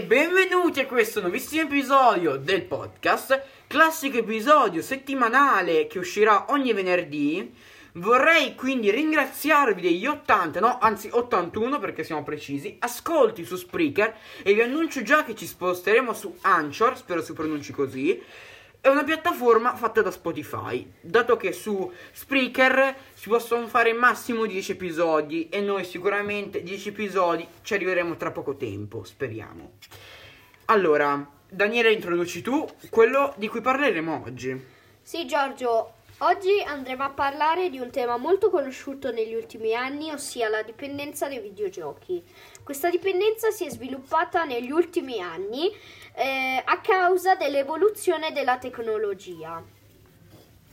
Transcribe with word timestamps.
Benvenuti 0.00 0.80
a 0.80 0.86
questo 0.86 1.20
nuovissimo 1.20 1.62
episodio 1.62 2.36
del 2.36 2.62
podcast, 2.62 3.42
classico 3.66 4.16
episodio 4.16 4.80
settimanale 4.80 5.86
che 5.86 5.98
uscirà 5.98 6.46
ogni 6.48 6.72
venerdì. 6.72 7.52
Vorrei 7.92 8.54
quindi 8.54 8.90
ringraziarvi 8.90 9.82
degli 9.82 10.06
80, 10.06 10.60
no, 10.60 10.78
anzi 10.80 11.10
81 11.12 11.78
perché 11.78 12.04
siamo 12.04 12.22
precisi, 12.22 12.74
ascolti 12.78 13.44
su 13.44 13.56
Spreaker 13.56 14.16
e 14.42 14.54
vi 14.54 14.62
annuncio 14.62 15.02
già 15.02 15.24
che 15.24 15.34
ci 15.34 15.44
sposteremo 15.46 16.14
su 16.14 16.34
Anchor, 16.40 16.96
spero 16.96 17.20
si 17.20 17.34
pronunci 17.34 17.72
così. 17.72 18.18
È 18.82 18.88
una 18.88 19.04
piattaforma 19.04 19.76
fatta 19.76 20.02
da 20.02 20.10
Spotify, 20.10 20.84
dato 21.00 21.36
che 21.36 21.52
su 21.52 21.88
Spreaker 22.10 22.96
si 23.14 23.28
possono 23.28 23.68
fare 23.68 23.92
massimo 23.92 24.44
10 24.44 24.72
episodi 24.72 25.48
e 25.50 25.60
noi 25.60 25.84
sicuramente 25.84 26.64
10 26.64 26.88
episodi 26.88 27.46
ci 27.62 27.74
arriveremo 27.74 28.16
tra 28.16 28.32
poco 28.32 28.56
tempo, 28.56 29.04
speriamo. 29.04 29.74
Allora, 30.64 31.24
Daniele, 31.48 31.92
introduci 31.92 32.42
tu 32.42 32.68
quello 32.90 33.34
di 33.36 33.46
cui 33.46 33.60
parleremo 33.60 34.24
oggi. 34.26 34.60
Sì, 35.00 35.26
Giorgio, 35.26 35.92
oggi 36.22 36.62
andremo 36.64 37.04
a 37.04 37.10
parlare 37.10 37.68
di 37.68 37.78
un 37.78 37.90
tema 37.90 38.16
molto 38.16 38.50
conosciuto 38.50 39.10
negli 39.10 39.34
ultimi 39.34 39.74
anni, 39.74 40.10
ossia 40.10 40.48
la 40.48 40.62
dipendenza 40.62 41.28
dai 41.28 41.40
videogiochi. 41.40 42.22
Questa 42.62 42.90
dipendenza 42.90 43.50
si 43.50 43.66
è 43.66 43.70
sviluppata 43.70 44.44
negli 44.44 44.70
ultimi 44.70 45.20
anni 45.20 45.70
eh, 46.14 46.62
a 46.64 46.80
causa 46.80 47.34
dell'evoluzione 47.34 48.32
della 48.32 48.58
tecnologia. 48.58 49.62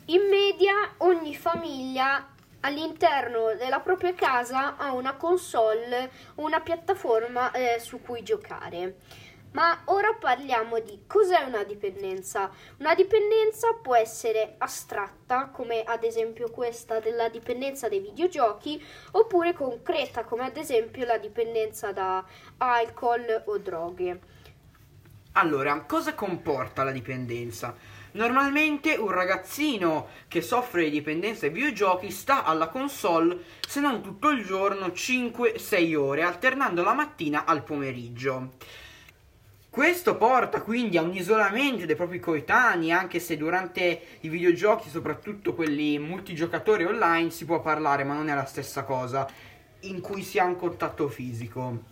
In 0.05 0.21
media 0.29 0.93
ogni 0.97 1.35
famiglia 1.35 2.27
all'interno 2.61 3.55
della 3.55 3.79
propria 3.79 4.13
casa 4.13 4.75
ha 4.77 4.91
una 4.91 5.13
console, 5.13 6.11
una 6.35 6.59
piattaforma 6.59 7.51
eh, 7.51 7.79
su 7.79 8.01
cui 8.01 8.21
giocare. 8.21 8.97
Ma 9.51 9.81
ora 9.85 10.13
parliamo 10.13 10.79
di 10.79 11.01
cos'è 11.07 11.41
una 11.41 11.63
dipendenza. 11.63 12.51
Una 12.77 12.93
dipendenza 12.93 13.73
può 13.81 13.95
essere 13.95 14.55
astratta, 14.59 15.47
come 15.47 15.81
ad 15.83 16.03
esempio 16.03 16.51
questa 16.51 16.99
della 16.99 17.29
dipendenza 17.29 17.89
dei 17.89 17.99
videogiochi, 17.99 18.83
oppure 19.11 19.53
concreta, 19.53 20.23
come 20.23 20.43
ad 20.43 20.55
esempio 20.55 21.03
la 21.05 21.17
dipendenza 21.17 21.91
da 21.91 22.23
alcol 22.57 23.43
o 23.45 23.57
droghe. 23.57 24.19
Allora, 25.33 25.81
cosa 25.81 26.13
comporta 26.13 26.83
la 26.83 26.91
dipendenza? 26.91 27.75
Normalmente 28.11 28.95
un 28.95 29.09
ragazzino 29.09 30.09
che 30.27 30.41
soffre 30.41 30.83
di 30.83 30.89
dipendenza 30.89 31.45
ai 31.45 31.51
videogiochi 31.51 32.11
sta 32.11 32.43
alla 32.43 32.67
console 32.67 33.43
se 33.67 33.79
non 33.79 34.01
tutto 34.01 34.29
il 34.29 34.43
giorno 34.43 34.87
5-6 34.87 35.95
ore, 35.95 36.23
alternando 36.23 36.83
la 36.83 36.93
mattina 36.93 37.45
al 37.45 37.63
pomeriggio. 37.63 38.53
Questo 39.71 40.17
porta 40.17 40.61
quindi 40.61 40.97
a 40.97 41.03
un 41.03 41.13
isolamento 41.13 41.85
dei 41.85 41.95
propri 41.95 42.19
coetanei, 42.19 42.91
anche 42.91 43.19
se 43.19 43.37
durante 43.37 44.01
i 44.21 44.27
videogiochi, 44.27 44.89
soprattutto 44.89 45.53
quelli 45.53 45.99
multigiocatori 45.99 46.85
online, 46.85 47.29
si 47.29 47.45
può 47.45 47.61
parlare, 47.61 48.03
ma 48.03 48.15
non 48.15 48.29
è 48.29 48.33
la 48.33 48.45
stessa 48.45 48.83
cosa 48.83 49.27
in 49.81 50.01
cui 50.01 50.23
si 50.23 50.39
ha 50.39 50.45
un 50.45 50.55
contatto 50.55 51.07
fisico. 51.07 51.83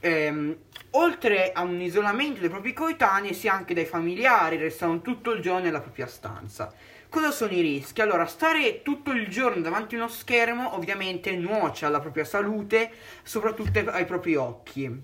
Ehm, 0.00 0.56
oltre 0.92 1.52
a 1.52 1.60
un 1.60 1.78
isolamento 1.82 2.40
dei 2.40 2.48
propri 2.48 2.72
coetanei, 2.72 3.34
si 3.34 3.48
ha 3.48 3.52
anche 3.52 3.74
dai 3.74 3.84
familiari, 3.84 4.56
restano 4.56 5.02
tutto 5.02 5.32
il 5.32 5.42
giorno 5.42 5.64
nella 5.64 5.80
propria 5.80 6.06
stanza. 6.06 6.72
Cosa 7.10 7.30
sono 7.32 7.52
i 7.52 7.60
rischi? 7.60 8.00
Allora, 8.00 8.24
stare 8.24 8.80
tutto 8.80 9.10
il 9.10 9.28
giorno 9.28 9.60
davanti 9.60 9.94
a 9.94 9.98
uno 9.98 10.08
schermo 10.08 10.74
ovviamente 10.74 11.36
nuoce 11.36 11.84
alla 11.84 12.00
propria 12.00 12.24
salute, 12.24 12.90
soprattutto 13.22 13.78
ai 13.90 14.06
propri 14.06 14.36
occhi. 14.36 15.02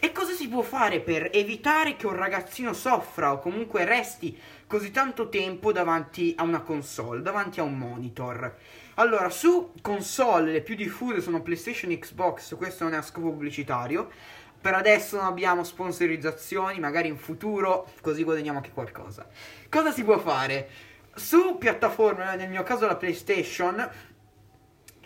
E 0.00 0.12
cosa 0.12 0.32
si 0.32 0.46
può 0.48 0.62
fare 0.62 1.00
per 1.00 1.28
evitare 1.32 1.96
che 1.96 2.06
un 2.06 2.14
ragazzino 2.14 2.72
soffra 2.72 3.32
o 3.32 3.40
comunque 3.40 3.84
resti 3.84 4.38
così 4.64 4.92
tanto 4.92 5.28
tempo 5.28 5.72
davanti 5.72 6.34
a 6.38 6.44
una 6.44 6.60
console, 6.60 7.20
davanti 7.20 7.58
a 7.58 7.64
un 7.64 7.76
monitor? 7.76 8.54
Allora, 8.94 9.28
su 9.28 9.72
console 9.82 10.52
le 10.52 10.60
più 10.60 10.76
diffuse 10.76 11.20
sono 11.20 11.42
PlayStation 11.42 11.90
e 11.90 11.98
Xbox, 11.98 12.56
questo 12.56 12.84
non 12.84 12.94
è 12.94 12.98
a 12.98 13.02
scopo 13.02 13.30
pubblicitario. 13.30 14.08
Per 14.60 14.72
adesso 14.72 15.16
non 15.16 15.26
abbiamo 15.26 15.64
sponsorizzazioni, 15.64 16.78
magari 16.78 17.08
in 17.08 17.18
futuro 17.18 17.90
così 18.00 18.22
guadagniamo 18.22 18.58
anche 18.58 18.70
qualcosa. 18.70 19.26
Cosa 19.68 19.90
si 19.90 20.04
può 20.04 20.18
fare? 20.18 20.68
Su 21.12 21.58
piattaforme, 21.58 22.36
nel 22.36 22.48
mio 22.48 22.62
caso 22.62 22.86
la 22.86 22.94
PlayStation, 22.94 23.88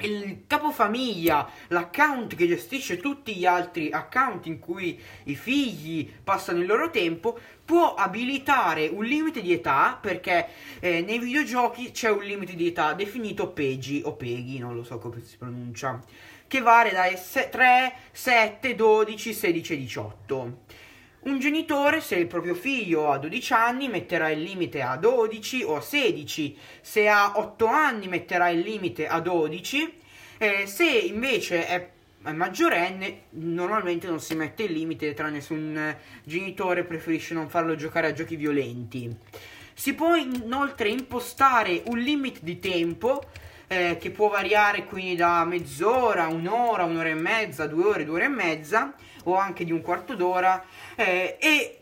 il 0.06 0.44
capofamiglia, 0.46 1.48
l'account 1.68 2.34
che 2.34 2.46
gestisce 2.46 2.98
tutti 2.98 3.34
gli 3.34 3.46
altri 3.46 3.90
account 3.90 4.46
in 4.46 4.58
cui 4.58 5.00
i 5.24 5.34
figli 5.34 6.10
passano 6.22 6.60
il 6.60 6.66
loro 6.66 6.90
tempo, 6.90 7.38
può 7.64 7.94
abilitare 7.94 8.88
un 8.88 9.04
limite 9.04 9.40
di 9.40 9.52
età 9.52 9.98
perché 10.00 10.48
eh, 10.80 11.00
nei 11.02 11.18
videogiochi 11.18 11.90
c'è 11.90 12.10
un 12.10 12.22
limite 12.22 12.54
di 12.54 12.66
età 12.66 12.92
definito 12.92 13.48
PEGI 13.48 14.02
o 14.04 14.14
PEGI, 14.14 14.58
non 14.58 14.74
lo 14.74 14.84
so 14.84 14.98
come 14.98 15.22
si 15.22 15.36
pronuncia, 15.36 16.00
che 16.46 16.60
varia 16.60 16.92
dai 16.92 17.16
3, 17.16 17.94
7, 18.10 18.74
12, 18.74 19.32
16 19.32 19.72
e 19.72 19.76
18. 19.76 20.58
Un 21.24 21.38
genitore, 21.38 22.00
se 22.00 22.16
il 22.16 22.26
proprio 22.26 22.54
figlio 22.54 23.10
ha 23.10 23.18
12 23.18 23.52
anni, 23.52 23.88
metterà 23.88 24.30
il 24.30 24.42
limite 24.42 24.82
a 24.82 24.96
12 24.96 25.62
o 25.62 25.76
a 25.76 25.80
16, 25.80 26.58
se 26.80 27.08
ha 27.08 27.34
8 27.36 27.66
anni 27.66 28.08
metterà 28.08 28.48
il 28.48 28.58
limite 28.58 29.06
a 29.06 29.20
12, 29.20 29.94
eh, 30.38 30.66
se 30.66 30.84
invece 30.84 31.66
è 31.66 31.90
maggiorenne 32.30 33.22
normalmente 33.30 34.06
non 34.06 34.20
si 34.20 34.36
mette 34.36 34.62
il 34.62 34.72
limite 34.72 35.12
tranne 35.12 35.40
se 35.40 35.52
un 35.54 35.96
genitore 36.22 36.84
preferisce 36.84 37.34
non 37.34 37.48
farlo 37.48 37.74
giocare 37.74 38.08
a 38.08 38.12
giochi 38.12 38.36
violenti. 38.36 39.14
Si 39.74 39.94
può 39.94 40.14
inoltre 40.14 40.88
impostare 40.88 41.82
un 41.86 41.98
limite 41.98 42.40
di 42.42 42.58
tempo 42.58 43.22
eh, 43.72 43.96
che 43.96 44.10
può 44.10 44.28
variare 44.28 44.84
quindi 44.84 45.16
da 45.16 45.44
mezz'ora, 45.46 46.26
un'ora, 46.26 46.84
un'ora 46.84 47.08
e 47.08 47.14
mezza, 47.14 47.66
due 47.66 47.84
ore, 47.84 48.04
due 48.04 48.16
ore 48.16 48.24
e 48.24 48.28
mezza 48.28 48.92
o 49.24 49.36
anche 49.36 49.64
di 49.64 49.72
un 49.72 49.80
quarto 49.80 50.14
d'ora 50.14 50.62
eh, 50.94 51.38
e 51.40 51.78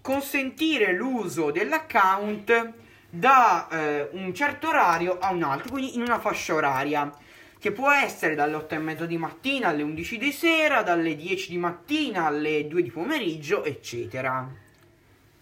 consentire 0.00 0.92
l'uso 0.92 1.50
dell'account 1.50 2.72
da 3.10 3.68
eh, 3.68 4.08
un 4.12 4.32
certo 4.32 4.68
orario 4.68 5.18
a 5.18 5.32
un 5.32 5.42
altro, 5.42 5.70
quindi 5.70 5.96
in 5.96 6.02
una 6.02 6.20
fascia 6.20 6.54
oraria 6.54 7.12
che 7.58 7.72
può 7.72 7.90
essere 7.90 8.34
dalle 8.34 8.54
8 8.54 8.74
e 8.74 8.78
mezza 8.78 9.06
di 9.06 9.18
mattina 9.18 9.68
alle 9.68 9.82
11 9.82 10.18
di 10.18 10.32
sera, 10.32 10.82
dalle 10.82 11.16
10 11.16 11.50
di 11.50 11.58
mattina 11.58 12.26
alle 12.26 12.66
2 12.68 12.82
di 12.82 12.90
pomeriggio, 12.90 13.64
eccetera. 13.64 14.48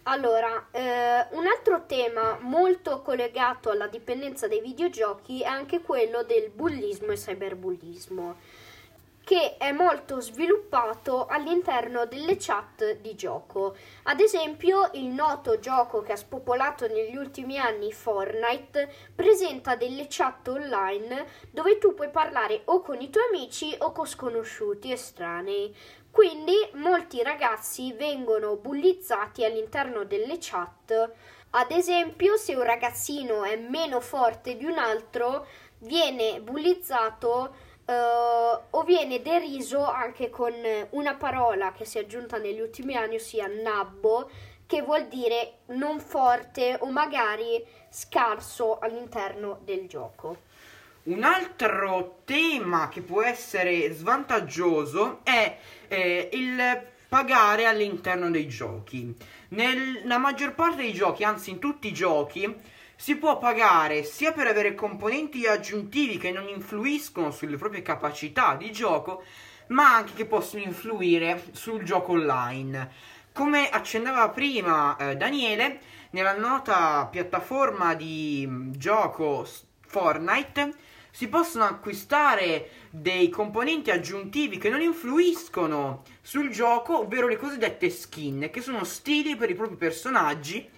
Allora, 0.03 0.67
eh, 0.71 1.27
un 1.31 1.45
altro 1.45 1.85
tema 1.85 2.37
molto 2.41 3.01
collegato 3.01 3.69
alla 3.69 3.87
dipendenza 3.87 4.47
dai 4.47 4.59
videogiochi 4.59 5.41
è 5.41 5.45
anche 5.45 5.81
quello 5.81 6.23
del 6.23 6.49
bullismo 6.49 7.11
e 7.11 7.15
cyberbullismo 7.17 8.35
che 9.23 9.57
è 9.57 9.71
molto 9.71 10.19
sviluppato 10.19 11.25
all'interno 11.25 12.05
delle 12.05 12.37
chat 12.37 12.97
di 12.97 13.15
gioco. 13.15 13.75
Ad 14.03 14.19
esempio, 14.19 14.89
il 14.93 15.05
noto 15.05 15.59
gioco 15.59 16.01
che 16.01 16.13
ha 16.13 16.17
spopolato 16.17 16.87
negli 16.87 17.15
ultimi 17.15 17.57
anni 17.57 17.91
Fortnite 17.93 18.93
presenta 19.13 19.75
delle 19.75 20.07
chat 20.09 20.47
online 20.47 21.25
dove 21.51 21.77
tu 21.77 21.93
puoi 21.93 22.09
parlare 22.09 22.61
o 22.65 22.81
con 22.81 22.99
i 22.99 23.09
tuoi 23.09 23.25
amici 23.29 23.75
o 23.79 23.91
con 23.91 24.05
sconosciuti 24.05 24.91
estranei. 24.91 25.75
Quindi 26.09 26.55
molti 26.73 27.23
ragazzi 27.23 27.93
vengono 27.93 28.57
bullizzati 28.57 29.45
all'interno 29.45 30.03
delle 30.03 30.37
chat. 30.39 31.11
Ad 31.51 31.71
esempio, 31.71 32.35
se 32.35 32.55
un 32.55 32.63
ragazzino 32.63 33.43
è 33.43 33.55
meno 33.55 34.01
forte 34.01 34.57
di 34.57 34.65
un 34.65 34.77
altro, 34.77 35.45
viene 35.79 36.41
bullizzato 36.41 37.69
Uh, 37.91 38.57
o 38.69 38.83
viene 38.83 39.21
deriso 39.21 39.83
anche 39.83 40.29
con 40.29 40.53
una 40.91 41.15
parola 41.15 41.73
che 41.73 41.83
si 41.83 41.97
è 41.97 42.01
aggiunta 42.01 42.37
negli 42.37 42.61
ultimi 42.61 42.95
anni, 42.95 43.15
ossia 43.15 43.47
nabbo, 43.47 44.29
che 44.65 44.81
vuol 44.81 45.07
dire 45.07 45.55
non 45.67 45.99
forte 45.99 46.77
o 46.79 46.89
magari 46.89 47.61
scarso 47.89 48.79
all'interno 48.79 49.59
del 49.65 49.89
gioco. 49.89 50.37
Un 51.03 51.23
altro 51.23 52.21
tema 52.23 52.87
che 52.87 53.01
può 53.01 53.23
essere 53.23 53.91
svantaggioso 53.91 55.19
è 55.23 55.57
eh, 55.89 56.29
il 56.31 56.89
pagare 57.09 57.65
all'interno 57.65 58.31
dei 58.31 58.47
giochi. 58.47 59.13
Nella 59.49 60.17
maggior 60.17 60.55
parte 60.55 60.83
dei 60.83 60.93
giochi, 60.93 61.25
anzi 61.25 61.49
in 61.49 61.59
tutti 61.59 61.89
i 61.89 61.93
giochi, 61.93 62.55
si 63.01 63.15
può 63.15 63.39
pagare 63.39 64.03
sia 64.03 64.31
per 64.31 64.45
avere 64.45 64.75
componenti 64.75 65.47
aggiuntivi 65.47 66.19
che 66.19 66.29
non 66.29 66.47
influiscono 66.47 67.31
sulle 67.31 67.57
proprie 67.57 67.81
capacità 67.81 68.53
di 68.53 68.71
gioco, 68.71 69.23
ma 69.69 69.95
anche 69.95 70.13
che 70.13 70.27
possono 70.27 70.61
influire 70.61 71.45
sul 71.53 71.81
gioco 71.81 72.11
online. 72.11 72.91
Come 73.33 73.69
accennava 73.69 74.29
prima 74.29 74.95
eh, 74.97 75.15
Daniele, 75.15 75.79
nella 76.11 76.37
nota 76.37 77.07
piattaforma 77.09 77.95
di 77.95 78.45
mm, 78.47 78.73
gioco 78.73 79.47
Fortnite 79.87 80.71
si 81.09 81.27
possono 81.27 81.63
acquistare 81.63 82.69
dei 82.91 83.29
componenti 83.29 83.89
aggiuntivi 83.89 84.59
che 84.59 84.69
non 84.69 84.79
influiscono 84.79 86.03
sul 86.21 86.51
gioco, 86.51 86.99
ovvero 86.99 87.27
le 87.27 87.37
cosiddette 87.37 87.89
skin, 87.89 88.49
che 88.51 88.61
sono 88.61 88.83
stili 88.83 89.35
per 89.35 89.49
i 89.49 89.55
propri 89.55 89.75
personaggi 89.75 90.69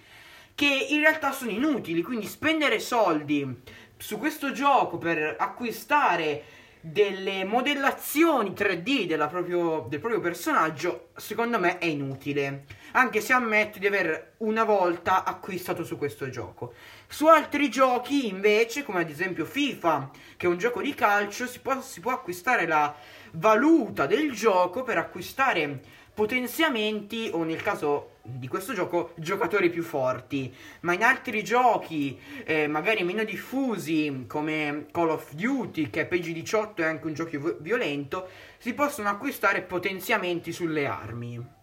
che 0.54 0.86
in 0.90 1.00
realtà 1.00 1.32
sono 1.32 1.50
inutili, 1.50 2.02
quindi 2.02 2.26
spendere 2.26 2.78
soldi 2.78 3.62
su 3.96 4.18
questo 4.18 4.52
gioco 4.52 4.98
per 4.98 5.36
acquistare 5.38 6.44
delle 6.86 7.44
modellazioni 7.44 8.50
3D 8.50 9.28
proprio, 9.30 9.86
del 9.88 10.00
proprio 10.00 10.20
personaggio, 10.20 11.08
secondo 11.16 11.58
me 11.58 11.78
è 11.78 11.86
inutile. 11.86 12.66
Anche 12.92 13.22
se 13.22 13.32
ammetto 13.32 13.78
di 13.78 13.86
aver 13.86 14.34
una 14.38 14.64
volta 14.64 15.24
acquistato 15.24 15.82
su 15.82 15.96
questo 15.96 16.28
gioco. 16.28 16.74
Su 17.08 17.26
altri 17.26 17.70
giochi, 17.70 18.28
invece, 18.28 18.84
come 18.84 19.00
ad 19.00 19.08
esempio 19.08 19.46
FIFA, 19.46 20.10
che 20.36 20.46
è 20.46 20.48
un 20.48 20.58
gioco 20.58 20.82
di 20.82 20.94
calcio, 20.94 21.46
si 21.46 21.60
può, 21.60 21.80
si 21.80 22.00
può 22.00 22.12
acquistare 22.12 22.66
la 22.66 22.94
valuta 23.32 24.04
del 24.04 24.30
gioco 24.32 24.82
per 24.82 24.98
acquistare 24.98 25.80
potenziamenti 26.12 27.30
o 27.32 27.42
nel 27.44 27.62
caso 27.62 28.13
di 28.26 28.48
questo 28.48 28.72
gioco 28.72 29.12
giocatori 29.16 29.68
più 29.68 29.82
forti. 29.82 30.52
Ma 30.80 30.94
in 30.94 31.02
altri 31.02 31.44
giochi 31.44 32.18
eh, 32.44 32.66
magari 32.66 33.04
meno 33.04 33.22
diffusi 33.22 34.24
come 34.26 34.86
Call 34.90 35.10
of 35.10 35.32
Duty 35.34 35.90
che 35.90 36.08
è 36.08 36.08
PG18 36.10 36.80
e 36.80 36.84
anche 36.84 37.06
un 37.06 37.12
gioco 37.12 37.56
violento 37.60 38.28
si 38.56 38.72
possono 38.72 39.10
acquistare 39.10 39.62
potenziamenti 39.62 40.52
sulle 40.52 40.86
armi. 40.86 41.62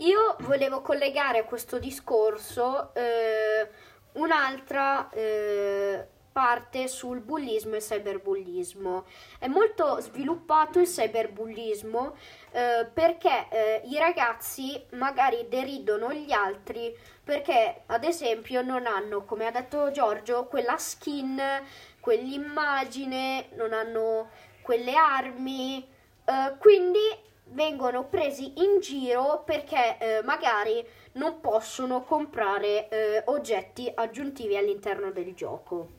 Io 0.00 0.36
volevo 0.40 0.82
collegare 0.82 1.38
a 1.38 1.44
questo 1.44 1.78
discorso 1.78 2.94
eh, 2.94 3.66
un'altra 4.12 5.08
eh, 5.08 6.06
parte 6.36 6.86
sul 6.86 7.20
bullismo 7.20 7.76
e 7.76 7.80
cyberbullismo. 7.80 9.06
È 9.38 9.46
molto 9.46 10.00
sviluppato 10.00 10.78
il 10.78 10.86
cyberbullismo 10.86 12.14
eh, 12.50 12.86
perché 12.92 13.46
eh, 13.48 13.80
i 13.86 13.96
ragazzi 13.96 14.78
magari 14.90 15.46
deridono 15.48 16.12
gli 16.12 16.32
altri 16.32 16.94
perché 17.24 17.84
ad 17.86 18.04
esempio 18.04 18.60
non 18.60 18.84
hanno, 18.84 19.24
come 19.24 19.46
ha 19.46 19.50
detto 19.50 19.90
Giorgio, 19.90 20.44
quella 20.44 20.76
skin, 20.76 21.40
quell'immagine, 22.00 23.48
non 23.54 23.72
hanno 23.72 24.28
quelle 24.60 24.94
armi, 24.94 25.88
eh, 26.22 26.54
quindi 26.58 27.00
vengono 27.46 28.04
presi 28.04 28.52
in 28.62 28.80
giro 28.80 29.42
perché 29.42 29.96
eh, 29.98 30.22
magari 30.22 30.86
non 31.12 31.40
possono 31.40 32.02
comprare 32.02 32.90
eh, 32.90 33.22
oggetti 33.24 33.90
aggiuntivi 33.94 34.54
all'interno 34.54 35.10
del 35.10 35.32
gioco. 35.32 35.95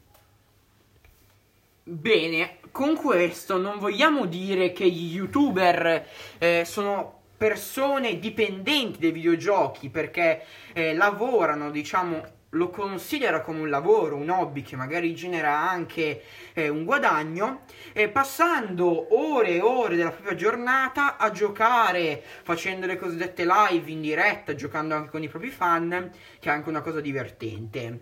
Bene, 1.89 2.57
con 2.71 2.97
questo 2.97 3.55
non 3.55 3.79
vogliamo 3.79 4.25
dire 4.25 4.73
che 4.73 4.89
gli 4.89 5.15
youtuber 5.15 6.05
eh, 6.37 6.63
sono 6.65 7.21
persone 7.37 8.19
dipendenti 8.19 8.99
dai 8.99 9.11
videogiochi 9.11 9.87
perché 9.87 10.43
eh, 10.73 10.93
lavorano, 10.93 11.71
diciamo, 11.71 12.21
lo 12.49 12.69
considera 12.71 13.39
come 13.39 13.61
un 13.61 13.69
lavoro, 13.69 14.17
un 14.17 14.29
hobby 14.29 14.63
che 14.63 14.75
magari 14.75 15.15
genera 15.15 15.57
anche 15.57 16.23
eh, 16.51 16.67
un 16.67 16.83
guadagno, 16.83 17.61
eh, 17.93 18.09
passando 18.09 19.17
ore 19.17 19.51
e 19.51 19.61
ore 19.61 19.95
della 19.95 20.11
propria 20.11 20.35
giornata 20.35 21.15
a 21.15 21.31
giocare, 21.31 22.21
facendo 22.43 22.85
le 22.85 22.97
cosiddette 22.97 23.45
live 23.45 23.89
in 23.89 24.01
diretta, 24.01 24.55
giocando 24.55 24.93
anche 24.93 25.11
con 25.11 25.23
i 25.23 25.29
propri 25.29 25.51
fan, 25.51 26.11
che 26.37 26.49
è 26.49 26.51
anche 26.51 26.67
una 26.67 26.81
cosa 26.81 26.99
divertente. 26.99 28.01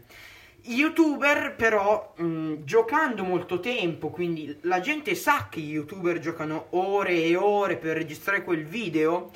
I 0.68 0.74
youtuber 0.74 1.54
però 1.56 2.14
mh, 2.16 2.64
giocando 2.64 3.24
molto 3.24 3.60
tempo, 3.60 4.10
quindi 4.10 4.58
la 4.62 4.80
gente 4.80 5.14
sa 5.14 5.48
che 5.48 5.60
gli 5.60 5.74
youtuber 5.74 6.18
giocano 6.18 6.68
ore 6.72 7.22
e 7.22 7.36
ore 7.36 7.78
per 7.78 7.96
registrare 7.96 8.44
quel 8.44 8.66
video, 8.66 9.30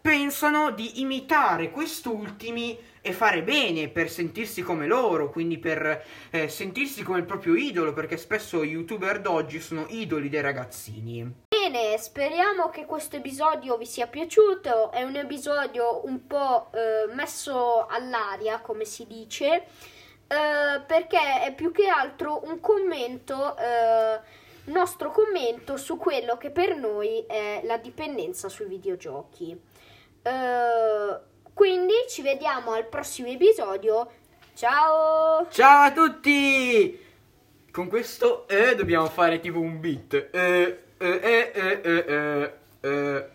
pensano 0.00 0.70
di 0.70 1.02
imitare 1.02 1.70
quest'ultimi 1.70 2.78
e 3.02 3.12
fare 3.12 3.42
bene 3.42 3.88
per 3.88 4.08
sentirsi 4.08 4.62
come 4.62 4.86
loro, 4.86 5.28
quindi 5.28 5.58
per 5.58 6.04
eh, 6.30 6.48
sentirsi 6.48 7.02
come 7.02 7.18
il 7.18 7.26
proprio 7.26 7.54
idolo, 7.54 7.92
perché 7.92 8.16
spesso 8.16 8.62
i 8.62 8.70
youtuber 8.70 9.20
d'oggi 9.20 9.60
sono 9.60 9.84
idoli 9.90 10.30
dei 10.30 10.40
ragazzini. 10.40 11.30
Bene, 11.48 11.98
speriamo 11.98 12.70
che 12.70 12.86
questo 12.86 13.16
episodio 13.16 13.76
vi 13.76 13.86
sia 13.86 14.06
piaciuto, 14.06 14.90
è 14.90 15.02
un 15.02 15.16
episodio 15.16 16.06
un 16.06 16.26
po' 16.26 16.70
eh, 16.72 17.12
messo 17.14 17.86
all'aria, 17.86 18.60
come 18.60 18.86
si 18.86 19.06
dice, 19.06 19.66
eh, 20.32 20.80
perché 20.86 21.42
è 21.42 21.54
più 21.54 21.70
che 21.72 21.88
altro 21.88 22.40
un 22.44 22.58
commento 22.58 23.54
eh, 23.58 24.20
nostro 24.64 25.10
commento 25.10 25.76
su 25.76 25.98
quello 25.98 26.38
che 26.38 26.50
per 26.50 26.74
noi 26.74 27.24
è 27.26 27.60
la 27.64 27.76
dipendenza 27.76 28.48
sui 28.48 28.66
videogiochi. 28.66 29.60
Uh, 30.22 31.18
quindi 31.52 31.94
ci 32.08 32.22
vediamo 32.22 32.72
al 32.72 32.86
prossimo 32.86 33.28
episodio. 33.28 34.10
Ciao! 34.54 35.48
Ciao 35.50 35.86
a 35.86 35.92
tutti! 35.92 37.10
Con 37.70 37.88
questo 37.88 38.46
eh, 38.48 38.74
dobbiamo 38.76 39.06
fare 39.06 39.40
tipo 39.40 39.58
un 39.58 39.80
beat. 39.80 40.28
Eh, 40.30 40.82
eh, 40.98 41.20
eh, 41.22 41.80
eh, 41.82 42.04
eh, 42.06 42.52
eh. 42.80 43.28